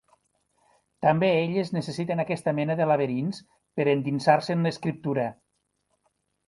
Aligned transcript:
També 1.05 1.29
elles 1.41 1.69
necessiten 1.75 2.23
aquesta 2.25 2.55
mena 2.61 2.79
de 2.81 2.89
laberints 2.93 3.45
per 3.81 3.89
endinsar-se 3.95 4.59
en 4.61 4.69
l'escriptura. 4.71 5.33